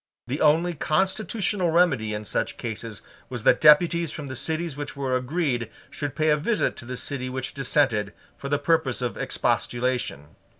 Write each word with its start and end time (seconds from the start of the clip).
The 0.25 0.41
only 0.41 0.73
constitutional 0.73 1.69
remedy 1.69 2.11
in 2.15 2.25
such 2.25 2.57
cases 2.57 3.03
was 3.29 3.43
that 3.43 3.61
deputies 3.61 4.11
from 4.11 4.29
the 4.29 4.35
cities 4.35 4.75
which 4.75 4.95
were 4.95 5.15
agreed 5.15 5.69
should 5.91 6.15
pay 6.15 6.29
a 6.31 6.37
visit 6.37 6.75
to 6.77 6.85
the 6.85 6.97
city 6.97 7.29
which 7.29 7.53
dissented, 7.53 8.11
for 8.35 8.49
the 8.49 8.57
purpose 8.57 9.03
of 9.03 9.15
expostulation. 9.15 10.37